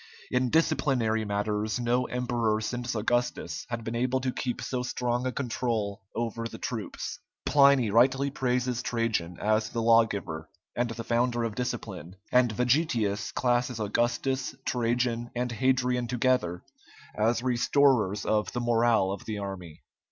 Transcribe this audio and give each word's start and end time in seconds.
In 0.31 0.49
disciplinary 0.49 1.25
matters 1.25 1.79
no 1.79 2.05
emperor 2.05 2.59
since 2.59 2.95
Augustus 2.95 3.67
had 3.69 3.83
been 3.83 3.93
able 3.93 4.19
to 4.21 4.31
keep 4.31 4.59
so 4.59 4.81
strong 4.81 5.27
a 5.27 5.31
control 5.31 6.01
over 6.15 6.47
the 6.47 6.57
troops. 6.57 7.19
Pliny 7.45 7.91
rightly 7.91 8.31
praises 8.31 8.81
Trajan 8.81 9.37
as 9.39 9.69
the 9.69 9.79
lawgiver 9.83 10.49
and 10.75 10.89
the 10.89 11.03
founder 11.03 11.43
of 11.43 11.53
discipline, 11.53 12.15
and 12.31 12.51
Vegetius 12.51 13.31
classes 13.31 13.79
Augustus, 13.79 14.55
Trajan, 14.65 15.29
and 15.35 15.51
Hadrian 15.51 16.07
together 16.07 16.63
as 17.15 17.43
restorers 17.43 18.25
of 18.25 18.51
the 18.53 18.59
morale 18.59 19.11
of 19.11 19.25
the 19.25 19.37
army. 19.37 19.83